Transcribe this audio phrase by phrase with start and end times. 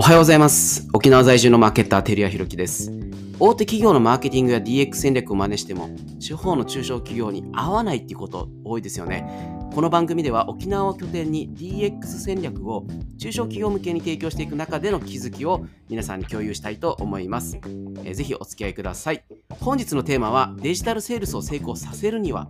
[0.00, 0.88] おはようございます。
[0.94, 2.90] 沖縄在住のマーケッター、照屋弘樹です。
[3.38, 9.68] 大手企業のマーケティングや DX 戦略を真似しても、地方の中小企業に合わないっていうこと多いですよね。
[9.74, 12.86] この番組では沖縄を拠点に DX 戦略を
[13.18, 17.58] 中小企業向けに提供していく中での気づきを皆さんに共有したいと思います。
[18.02, 19.22] えーぜひお付き合いください。
[19.60, 22.48] 本日のテーマはデジタルセールスを成功させるには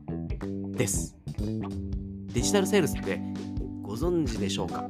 [0.76, 1.16] です。
[2.32, 3.20] デジタルセールスって
[3.82, 4.88] ご存知でしょうか？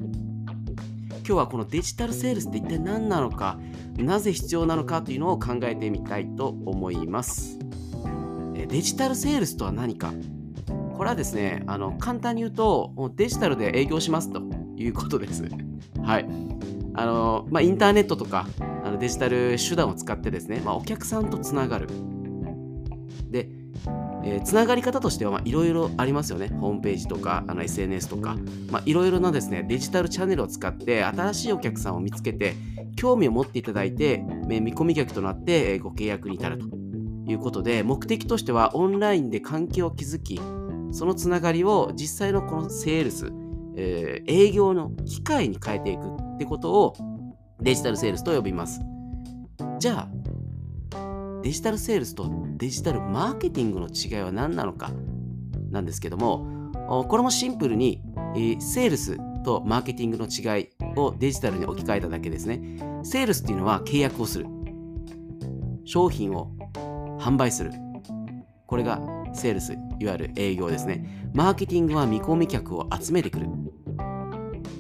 [1.30, 3.56] 今日はこのデジタルセールスって一体何なのか
[3.96, 7.56] なぜ必要なのかというのを考えてみたいと思います。
[8.56, 10.12] えデジタルセールスとは何か？
[10.96, 14.42] これはですねあの簡単に言うともうデジタルで営業しますと
[14.76, 15.44] いうことです。
[16.02, 16.28] はい。
[16.94, 18.48] あの、まあ、インターネットとか
[18.84, 21.86] あのデジタル手段を使ってですね、まあ、お客さんとつながる。
[23.30, 23.48] で
[24.24, 26.48] えーつながり方としてはいろいろありますよね。
[26.48, 28.36] ホームページとかあの SNS とか
[28.84, 32.54] いろいろなですねデジタルチャンネルを使って新しいお客さんを見つけて
[32.96, 36.68] 興味を持っていただいてえー見込み客となってえーご契約に至ると
[37.30, 40.40] いうことで目的としてはオンラインで関係を築き
[40.92, 43.32] そのつながりを実際のこのセールス、
[43.76, 46.02] えー営業の機会に変えていく
[46.34, 46.94] ってことを
[47.60, 48.80] デジタルセールスと呼びます。
[49.78, 50.08] じゃあ
[51.42, 54.90] デジタルセールスとデジタルマーケティングの違いは何なのか
[55.70, 56.46] なんですけども
[57.08, 58.02] これもシンプルに、
[58.34, 62.60] えーセールスとマーケティングの違いをデジタルに置き換えただけですね。
[63.02, 64.46] セールスっていうのは契約をする。
[65.84, 66.52] 商品を
[67.18, 67.70] 販売する。
[68.66, 69.00] これが
[69.32, 71.30] セールスいわゆる営業ですね。
[71.32, 73.48] マーケティングは見込み客を集めてくる。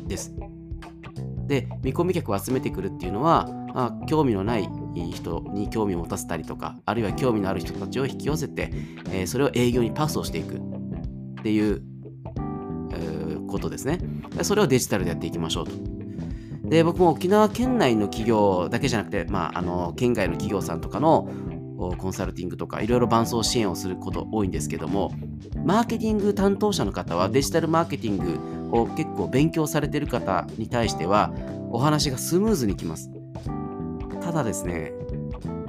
[0.06, 0.34] です。
[1.46, 8.70] で見込み客を集めてくるっていうのはあ興味のないいい人に興味を持たせたりとかあるいは興味のある人たちを引き寄せて、
[9.12, 10.60] えーそれを営業にパスをしていくっ
[11.42, 11.82] ていう、
[12.92, 13.98] えーことですね。
[14.36, 15.72] でそれをデジタルでやっていきましょうと。
[16.68, 21.28] で僕も沖縄県内の企業だけじゃなくて、まあ、あの県外の企業さんとかの
[21.98, 25.12] コンサルティングとかいろいろ伴走支援をすること多いんですけども
[25.64, 28.18] マーケティング担当者の方はデジタルマーケティン
[28.70, 31.32] グを結構勉強されてる方に対しては
[31.72, 33.10] お話がスムーズにきます。
[34.22, 34.92] ただですね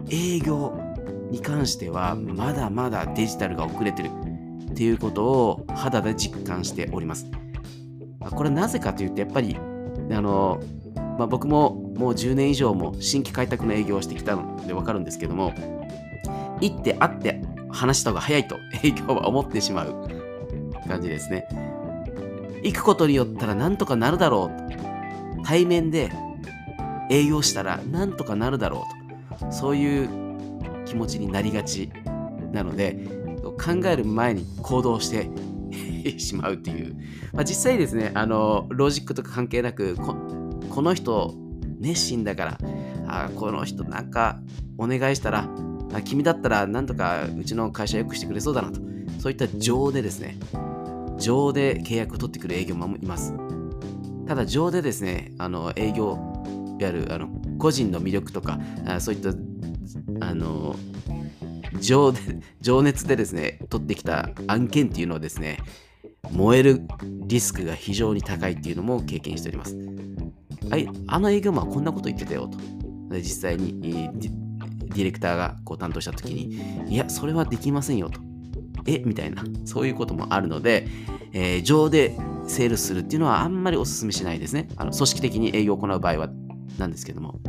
[0.09, 0.77] 営業
[1.29, 4.09] に関してはまだまだデジタルが遅れてる
[4.71, 7.27] っていうことを肌で実感しております。
[8.19, 9.55] これなぜかというとやっぱり
[10.11, 10.61] あの、
[11.17, 15.53] まあ、僕ももう10年以上も新規開拓の営業をしてきたので分かるんですけども
[16.59, 17.41] 行って会って
[17.71, 20.07] 話した方が早いと営業は思ってしまう
[20.87, 21.47] 感じですね。
[22.63, 24.71] 行くことによったらなんとかなるだろうと。
[25.43, 26.11] 対面で
[27.11, 28.87] 営業したらなんとかなるだろ
[29.29, 29.51] うと。
[29.51, 30.09] そういう
[30.85, 31.91] 気持ちになりがち
[32.51, 33.07] なので
[33.43, 35.29] 考える前に行動して
[36.19, 36.95] しまうっていう、
[37.33, 40.15] まあ、実際ですねあのロジックとか関係なくこ
[40.69, 41.35] この人
[41.79, 42.57] 熱心だから
[43.07, 44.39] あこの人なんか
[44.77, 45.49] お願いしたら
[45.93, 48.79] あ君だったらなんとかうちの会社よくしてくれそうだなと。
[49.19, 50.37] そういった情でですね
[51.19, 53.35] 情で契約を取ってくる営業もいます。
[54.27, 56.30] ただ情でですねあの営業
[56.83, 59.29] わゆるあの個人の魅力とかあそういった
[60.25, 60.75] あの
[61.79, 62.13] 情
[62.61, 65.59] 情熱でですね取ってきた案件っていうのはですね
[66.31, 66.81] 燃える
[67.27, 69.77] リスクが非常に高いっていうのも経験しております。
[70.69, 72.57] はいあの営業マンはこんなこと言ってたよと。
[73.17, 78.21] 実際にディディレクターがこう担当した時にいやそれはできませんよと。
[78.85, 78.99] え？
[79.05, 80.87] みたいなそういうこともあるので、
[81.33, 82.15] えー情で
[82.47, 84.67] セールするっていうのはあんまりお勧めしないですね。
[84.75, 86.29] あの組織的に営業を行う場合は
[86.77, 87.39] なんですけども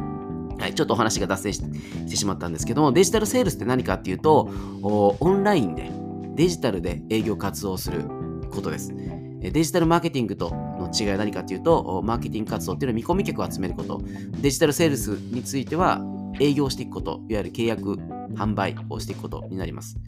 [0.62, 4.48] はい、ちょっとお話が脱線してしまったんですけども、デジタルセールスって何かっていうと、
[4.82, 5.90] オンラインで
[6.36, 8.04] デジタルで営業活動する
[8.52, 8.94] ことです。
[9.40, 14.00] デジタルマーケティングとの違いは何かっていうと、マーケティング活動っていうのは見込み客を集めること、
[14.40, 16.00] デジタルセールスについては
[16.38, 17.96] 営業していくこと、いわゆる契約、
[18.36, 19.98] 販売をしていくことになります。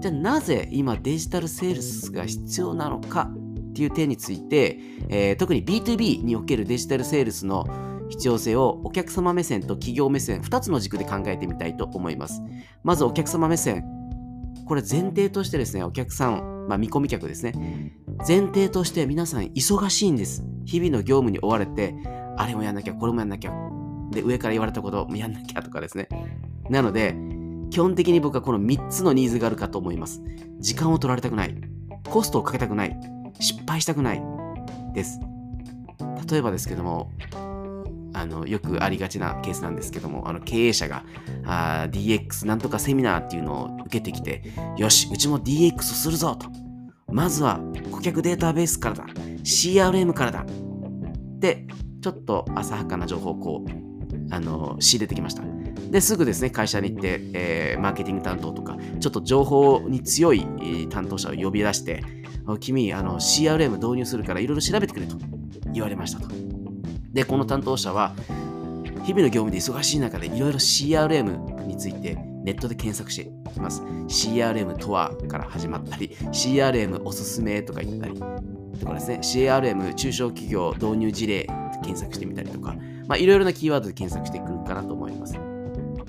[0.00, 4.78] じゃあなぜ今デジタルセールスが必要なのかっていう点について、
[5.10, 7.66] えー特に B2B におけるデジタルセールスの
[8.08, 12.42] 必要性をお客様目線と企業目線2つの軸で考えてみたいと思います。
[12.82, 13.84] まずお客様目線。
[14.66, 17.94] これ前提としてですね、お客さん、まあ、見込み客ですね。
[18.26, 20.44] 前提として皆さん忙しいんです。
[20.66, 21.94] 日々の業務に追われて、
[22.36, 23.52] あれもやんなきゃ、これもやんなきゃ。
[24.10, 26.08] で、上から言われたこともやんなきゃとかですね。
[26.68, 27.16] なので、
[27.70, 30.22] 基本的に僕はこの3つのニーズがあるかと思います。
[30.58, 31.54] 時間を取られたくない。
[32.08, 32.98] コストをかけたくない。
[33.40, 34.22] 失敗したくない。
[34.94, 35.20] です。
[36.30, 37.10] 例えばですけども、
[38.18, 41.04] あのよくありがちなケースなんですけども、あの経営者が
[41.44, 44.42] あ DX なんとかセミナーっていうのを受けてきて、
[44.76, 46.48] よし、うちも DX するぞと。
[47.10, 47.60] まずは
[47.90, 49.04] 顧客データベースからだ。
[49.44, 50.44] CRM からだ。
[50.44, 51.66] って
[52.00, 55.42] ちょっと浅はかな情報をこう、あの仕入れてきました。
[55.90, 60.46] ですぐですね、会社に行って、えー、マーケティング担当とか、ちょっと情報に強い
[60.90, 62.02] 担当者を呼び出して、
[62.60, 65.16] 君、あの CRM 導入するからいろいろ調べてくれと
[65.72, 66.47] 言われましたと。
[67.10, 68.14] で、この担当者は、
[69.04, 73.82] 日々の業務で忙しい中でいろいろ CRM についてネットで検索していきます。
[73.82, 78.14] CRM とはから始まったり、CRM おすすめとか言ったり、
[78.78, 81.44] とかですね、CRM 中小企業導入事例
[81.82, 82.74] 検索してみたりとか、
[83.06, 85.34] まあ、いろいろなキーワードで検索してくるかなと思います。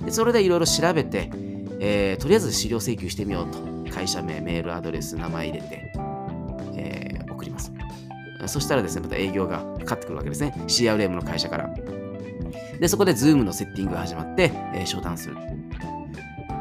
[0.04, 1.30] でそれでいろいろ調べて、
[1.80, 3.70] えー、とりあえず資料請求してみようと。
[3.90, 5.92] 会社名、メールアドレス、名前入れて、
[6.76, 7.72] えー、送ります。
[8.50, 10.54] そしたらですね、また営業がかかってくるわけですね。
[10.68, 11.70] CRM の会社から。
[12.80, 15.36] で、そこで Zoom のセッティングが始まって、えー、商談する。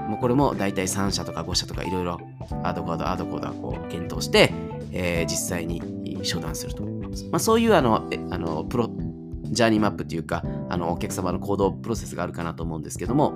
[0.08, 2.19] もうこれも大体3社とか5社とかいろいろ
[2.62, 4.52] アドコード、アドコードはこう検討して、
[4.93, 6.82] えー、実際に商談すると。
[7.31, 8.90] まあ、そういうあの、あのプロ、
[9.44, 13.32] ジャーニーマップというか、あのお客様の行動プロセスがあるかなと思うんですけども、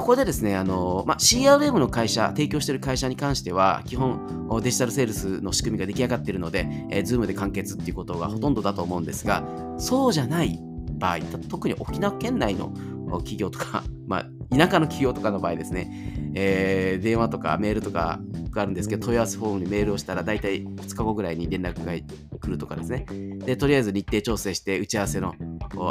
[0.00, 9.44] ここでですね、あのまあ、CRM の会社、提供している会社に関しては、基本デジタルセールスの仕組みが出来上がっているので、えー、Zoom で完結っていうことがほとんどだと思うんですが、
[9.76, 10.58] そうじゃない
[10.98, 11.18] 場合、
[11.50, 12.72] 特に沖縄県内の
[13.18, 18.20] 企業とか、 まあ、田舎の企業とかの場合ですね、えー、電話とかメールとか
[18.52, 23.04] があるんですけど、問い合わせフォームにメールをしたら、大体2日後ぐらいに連絡が来るとかですね。
[23.44, 25.34] で、とりあえず日程調整して打ち合わせの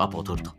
[0.01, 0.58] アポを取ると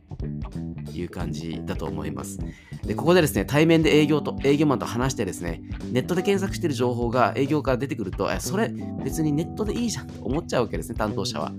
[1.01, 2.39] いう感じだと思います。
[2.85, 5.63] で、ここでですね、対面で営業と、営業マンと話してですね、
[5.93, 8.73] ネットで検索してる情報が営業から出てくると、え、それ
[9.05, 11.53] 別にネットでいいじゃんと思っちゃうわけですね、担当者は。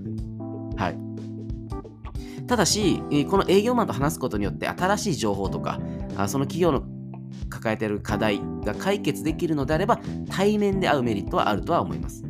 [0.76, 0.98] はい。
[2.46, 3.00] ただし、
[3.30, 5.80] この営業マンと話すことによって新しい情報とか、
[6.26, 6.82] その企業の
[7.48, 12.24] 抱えている課題が解決できるのであれば、対面で会うメリットはあるとは思います。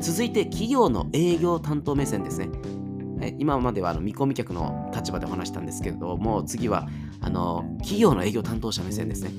[0.00, 2.48] 続いて、企業の営業担当目線ですね。
[3.38, 6.88] 今まではあの見込み客の立場でお話したんですけれども、次は
[7.20, 9.30] あの企業の営業担当者目線ですね。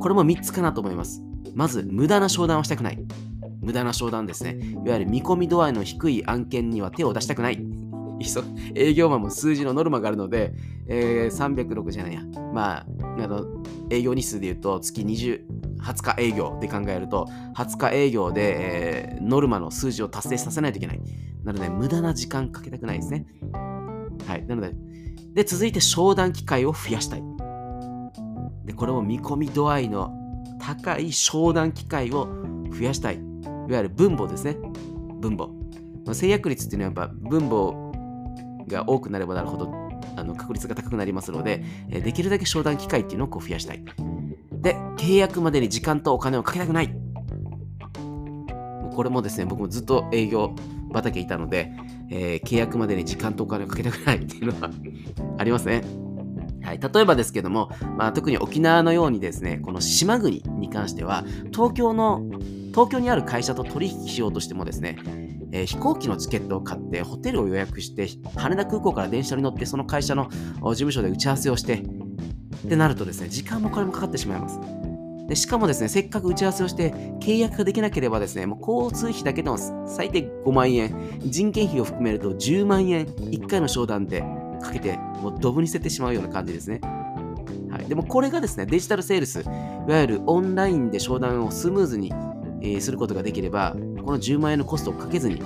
[0.00, 1.22] これも3つかなと思います。
[1.54, 2.98] まず、無駄な商談をしたくない。
[3.60, 4.58] 無駄な商談ですね。
[4.84, 7.62] いわゆる見込み度合いの低い案件には手を出したくない。
[8.74, 10.52] 営業マンも数字のノルマがあるので、
[10.88, 12.22] えー、306じゃないや。
[12.52, 13.46] まあ、あの
[13.90, 15.42] 営業日数で言うと月20、
[15.80, 17.26] 20日営業で考えると、
[17.56, 21.00] 20日営業で、えー、ノルマの数字を達成させないといけない。
[21.44, 23.26] なので、無駄な時間かけたくないですね。
[24.26, 24.46] はい。
[24.46, 24.72] なので、
[25.34, 27.22] で、続いて商談機会を増やしたい。
[28.64, 30.12] で、これも見込み度合いの
[30.60, 32.28] 高い商談機会を
[32.70, 33.16] 増やしたい。
[33.16, 33.18] い
[33.72, 34.56] わゆる分母ですね。
[35.20, 35.48] 分母。
[36.14, 37.90] 制約率っていうのはやっぱ分母
[38.66, 43.84] が多くなればなるほどあの確率が高くなりますので、えできるだけ商談機会っていうのをこう増やしたい。
[44.60, 46.94] で、契約までに時間とお金をかけたくない。
[48.92, 50.54] これもですね、僕もずっと営業
[50.92, 51.72] 畑いたので、
[52.10, 54.70] えー、契約までに時間とお金をかけたくないっていうのは
[55.38, 55.82] ありますね。
[56.62, 62.22] はい、例えばですけども、まあ、特に沖縄のようにですね、この島国に関しては、東京の、
[62.70, 64.98] 東京にある会社と取引しようとしてもですね、
[65.52, 70.28] えー、飛行機のチケットを買って、ホテルを予約して、羽田空港から電車に乗って、その会社の
[70.60, 71.82] 事務所で打ち合わせをして、
[72.66, 74.60] ってなるとですね、時間もこれもかかってしまいます。
[75.30, 84.24] でしかもですね、せっかく打ち合わせをして契約ができなければですね、もう交通費だけでも最低5万円、人件費を含めると10万円、1回の商談で
[84.60, 86.80] かけて、もうドブに捨ててしまうような感じですね。
[87.70, 89.44] はい、でもこれがですね、デジタルセールス、い
[89.88, 92.12] わゆるオンラインで商談をスムーズに、
[92.60, 95.40] えー、することができれば、この10万円のコストをかけずに、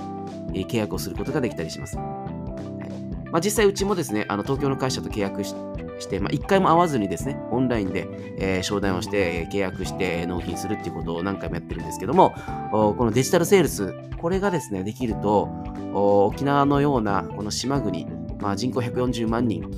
[0.55, 1.95] えー、契約をすることができたりします。
[1.97, 12.33] まあ、実際うちもですね、あの東京の会社と契約してして、まあ、1回も会わずにですね、オンラインで、えー、商談をして、契約して納品するっていうことを何回もやってるんですけども、
[12.71, 15.49] このデジタルセールス、これがですね、できると、
[15.93, 18.05] 沖縄のようなこの島国、
[18.39, 19.69] まあ、人口140万人、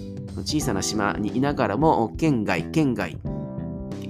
[0.45, 3.17] 小さな島にいながらも、県外、県外、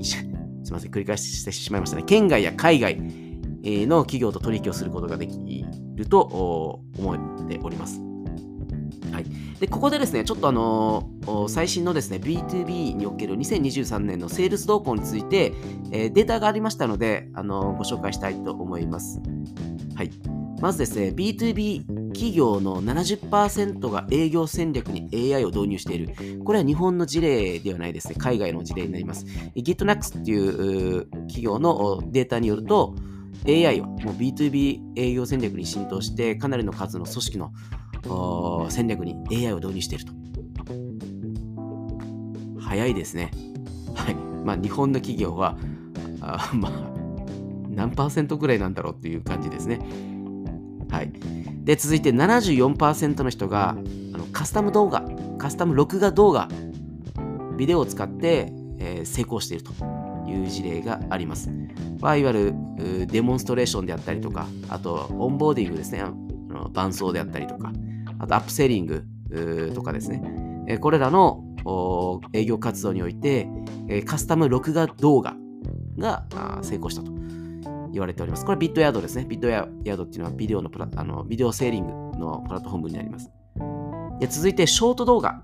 [0.03, 2.03] すみません、繰り返してしまいましたね。
[2.03, 2.97] 県外や海外
[3.63, 8.06] の企業と取引をすることができると思っております。
[9.11, 9.25] はい、
[9.59, 15.53] でここでですね、ちょっとあのー、最新のですね、B2B における2023年のセールス動向について、
[15.91, 19.21] えー、データがありましたので、あのー、ご紹介したいと思います。
[19.95, 20.11] はい。
[20.59, 26.43] まずですね、B2B 企業の70%が営業戦略に AI を導入している。
[26.43, 28.15] これは日本の事例ではないですね。
[28.17, 29.25] 海外の事例になります。
[29.55, 32.95] GitNax っていう企業のデータによると、
[33.45, 37.53] AI はもう B2B 営業戦略に浸透して、かなりの数の組織の
[38.69, 40.13] 戦略に AI を導入していると。
[42.59, 43.31] 早いですね。
[43.95, 44.15] はい。
[44.15, 45.57] まあ、日本の企業は、
[46.21, 46.71] あまあ、
[47.69, 49.79] 何パーセントぐらいなんだろうっていう感じですね。
[50.89, 51.11] はい。
[51.63, 53.73] で、続いて74%の人があ
[54.17, 55.03] のカスタム動画、
[55.37, 56.47] カスタム録画動画、
[57.57, 59.71] ビデオを使って、えー、成功していると
[60.27, 61.49] いう事例があります。
[61.99, 66.11] まあ、いわゆるデモンストレーションであったりとか、あとオンボーディングですね、あ
[66.53, 67.71] の伴奏であったりとか、
[68.19, 69.05] あとアップセーリング
[69.73, 70.21] とかですね、
[70.67, 71.43] え、これらの
[72.33, 73.47] 営業活動において、
[73.87, 75.35] え、カスタム録画動画
[75.97, 76.25] が
[76.61, 77.11] 成功したと
[77.91, 78.45] 言われております。
[78.45, 79.25] これビットヤードですね。
[79.25, 83.31] ビットヤードっていうのはビデオのプラあのビデオセーリングのプラットフォームになります。
[84.19, 85.43] で続いてショート動画。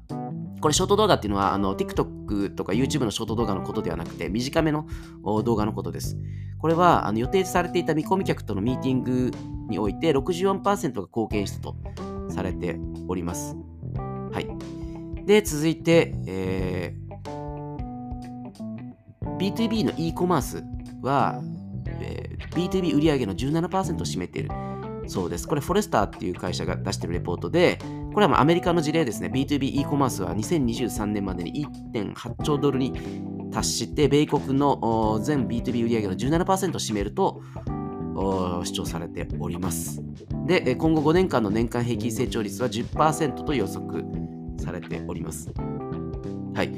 [0.62, 4.88] これショート動画っていうのはあの TikTok とか YouTube のショート動画のことではなくて短めの
[5.44, 6.18] 動画のことです。
[6.58, 9.32] これはあの予定されていた見込み客とのミーティング
[9.68, 11.76] において64%が貢献したと
[12.34, 13.56] されております。
[14.32, 14.48] はい。
[15.26, 20.64] で、続いて、えー、B2B の e コマース
[21.02, 21.42] は、
[21.88, 24.50] えー、B2B 売上の17%を占めている
[25.08, 25.48] そうです。
[25.48, 27.80] これ、フォレスターっていう会社が出しているレポートで、
[28.14, 29.30] これはアメリカの事例ですね。
[29.34, 32.94] B2B e コマースは2023年までに1.8兆ドルに
[33.52, 37.42] 達して、米国の全 B2B 売上の17%を占めると
[38.16, 40.02] 主張されております。
[40.46, 44.06] で、今後5年間の年間平均成長率は10%と予測
[44.58, 45.52] されております。
[46.54, 46.70] はい。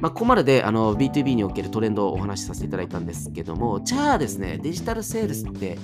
[0.00, 5.78] まあ、ここまでであの B2B におけるトレンドをお話しさせていただいたんですけども、じゃあですね、デジタルセールスって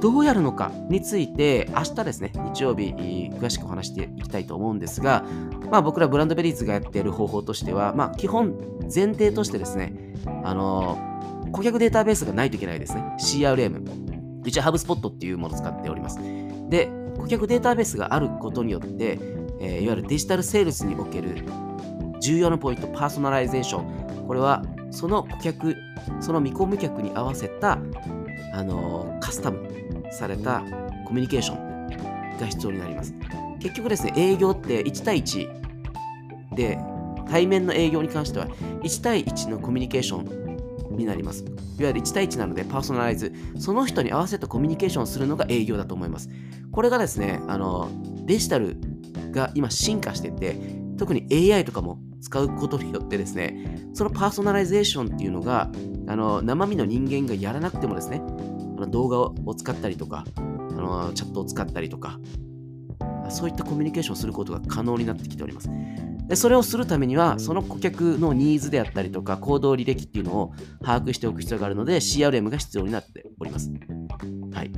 [0.00, 2.94] どうやるのかについて、明日ですね、日曜日、
[3.38, 5.24] 詳しくお話していきたいと思うんですが、
[5.70, 9.92] まあ、僕らブランドベリーズがやっている方法としては、まあ、基本前提としてですね、
[10.42, 10.98] あの
[11.52, 13.02] 顧客データベースがないといけないですね。
[13.18, 14.03] CRM。
[14.44, 16.18] うちはハブスポットっていうものを使っております。
[16.68, 19.18] で、顧客データベースがあることによって、
[19.60, 21.44] えー、いわゆるデジタルセールスにおける
[22.20, 24.26] 重要なポイント、パーソナライゼーション。
[24.26, 25.76] これは、その顧客、
[26.20, 27.78] その見込み客に合わせた、
[28.52, 29.68] あのー、カスタム
[30.10, 30.62] された
[31.06, 33.14] コミュニケーションが必要になります。
[33.60, 36.78] 結局ですね、営業って1対1で、
[37.28, 38.46] 対面の営業に関しては
[38.82, 40.43] 1対1のコミュニケーション
[40.98, 41.44] になります。
[41.44, 46.28] いわゆる1対1なのでパーソナライズ、その人に合わせたコミュニケーションをするのが営業だと思います。
[46.72, 47.88] これがですね、あの
[48.24, 48.76] デジタル
[49.32, 50.56] が今進化してて、
[50.96, 55.70] 特に AI とかも使うことによってですね、そのパーソナライゼーションっていうのが、
[56.06, 58.22] あの生身の人間がやらなくてもですね、
[58.76, 62.18] あの動画を使ったりとか、あのチャットを使ったりとか、
[63.28, 65.70] そういったコミュニケーションをすることが可能になってきております。
[66.28, 70.52] でそれをするためには、その顧客のニーズであったりとか、行動履歴っていうのを
[70.82, 73.70] 把握しておく必要があるので、CRM が必要になっております。
[74.52, 74.72] はい。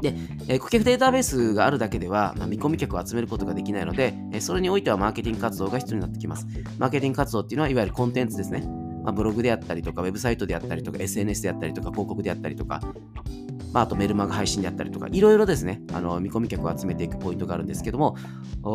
[0.00, 0.14] で、
[0.48, 6.46] えー、顧客データベースがあるだけでは、まあ、見込み客を集めることができないので、えー、それにおいてはマーケティング活動が必要になってきます。
[6.78, 8.60] マーケティング活動っていうのは、いわゆるコンテンツですね。
[9.02, 12.80] まあ、ブログであったりとか、ウェブサイトであったりとか、SNS であったりとか、広告であったりとか、
[13.72, 18.16] まあ、あとメルマガ配信であったりとか、いろいろですね、あの見込み客を集めていくポイントがあるんですけども、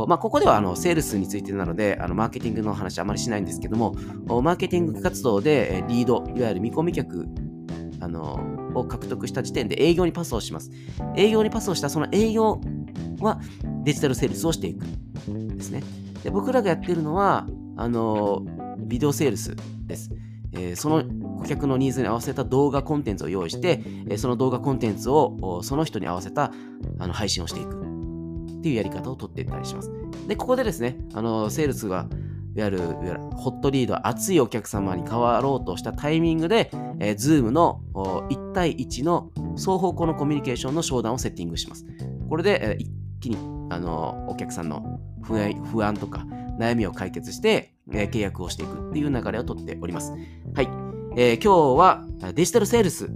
[0.07, 3.95] まあ、ここではあのセールスについてなので、あのマーケティングの話あまりしないんですけども、
[4.41, 7.27] マーケティング活動でリード、いわゆる見込み客
[7.99, 8.39] あの
[8.75, 10.71] を獲得した時点で営業にパスをします。
[11.15, 12.59] 営業にパスをしたその営業
[13.19, 13.39] は
[13.83, 14.85] デジタルセールスをしていく
[15.27, 15.83] ですね。
[16.23, 17.47] で僕らがやってるのは、
[17.77, 18.45] あの
[18.79, 20.09] ビデオセールスです。
[20.55, 21.03] えー、その
[21.39, 23.81] 顧客のニーズに合わせた動画コンテンツを用意して、
[24.17, 26.51] その動画コンテンツをその人に合わせた
[27.11, 27.81] 配信をしていく
[28.59, 29.91] っていうやり方をとっていったりします。
[30.27, 32.07] で、ここでですね、あのセールスが
[32.55, 32.79] いわゆる
[33.35, 41.85] ホットリード、熱いお客様に変わろうとしたタイミングで、えー、Zoom の1対1の双方向のコミュニケーションの商談をセッティングします。
[42.29, 43.37] これで、えー、一気に
[43.71, 46.25] あのお客さんの不安とか
[46.59, 50.13] 悩みを解決して、えー、契約をしていくっていう流れをとっております。
[50.53, 50.82] はい。
[51.15, 52.03] えー、今日は
[52.33, 53.09] デジタルセールス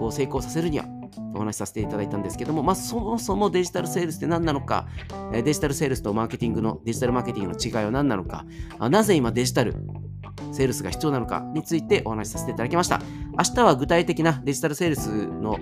[0.00, 0.84] を成功させるには
[1.34, 4.86] お話しさせていただいたんですけども、まあ、そもそもデジタルセールスって何なのか、
[5.32, 8.44] デジタルセールスとマーケティングの、デジタルマーケティングの違いは何なのか、
[8.78, 9.74] なぜ今デジタル
[10.52, 13.00] セールスが必要なのかについてお話しさせていただきました。
[13.36, 15.58] 明日は具体的なデジタルセールスの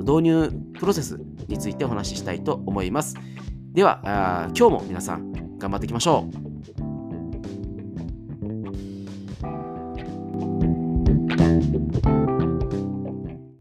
[0.00, 3.16] 導入プロセスについてお話ししたいと思います。
[3.72, 4.00] では、
[4.56, 6.47] 今日も皆さん頑張っていきましょう。